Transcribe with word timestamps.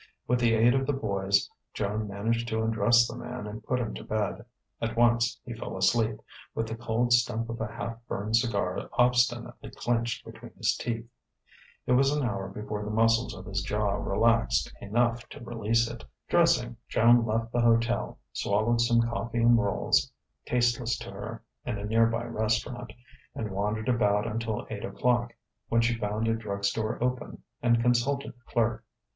With 0.27 0.39
the 0.39 0.55
aid 0.55 0.73
of 0.73 0.87
the 0.87 0.93
boys, 0.93 1.47
Joan 1.75 2.07
managed 2.07 2.47
to 2.47 2.63
undress 2.63 3.07
the 3.07 3.15
man 3.15 3.45
and 3.45 3.63
put 3.63 3.77
him 3.79 3.93
to 3.93 4.03
bed. 4.03 4.43
At 4.81 4.97
once 4.97 5.39
he 5.45 5.53
fell 5.53 5.77
asleep, 5.77 6.19
with 6.55 6.65
the 6.67 6.75
cold 6.75 7.13
stump 7.13 7.49
of 7.51 7.61
a 7.61 7.67
half 7.67 7.99
burned 8.07 8.35
cigar 8.35 8.89
obstinately 8.93 9.69
clenched 9.69 10.25
between 10.25 10.53
his 10.53 10.75
teeth. 10.75 11.07
It 11.85 11.91
was 11.91 12.09
an 12.11 12.25
hour 12.25 12.49
before 12.49 12.83
the 12.83 12.89
muscles 12.89 13.35
of 13.35 13.45
his 13.45 13.61
jaw 13.61 13.91
relaxed 13.97 14.73
enough 14.81 15.29
to 15.29 15.43
release 15.45 15.87
it. 15.87 16.03
Dressing, 16.27 16.77
Joan 16.87 17.23
left 17.23 17.51
the 17.51 17.61
hotel, 17.61 18.17
swallowed 18.33 18.81
some 18.81 19.01
coffee 19.03 19.37
and 19.43 19.55
rolls, 19.63 20.11
tasteless 20.47 20.97
to 20.97 21.11
her, 21.11 21.43
in 21.63 21.77
a 21.77 21.85
nearby 21.85 22.23
restaurant, 22.25 22.91
and 23.35 23.51
wandered 23.51 23.87
about 23.87 24.25
until 24.25 24.65
eight 24.71 24.83
o'clock, 24.83 25.35
when 25.69 25.81
she 25.81 25.93
found 25.93 26.27
a 26.27 26.33
drug 26.33 26.65
store 26.65 26.97
open, 27.03 27.43
and 27.61 27.83
consulted 27.83 28.31
the 28.33 28.51
clerk. 28.51 28.83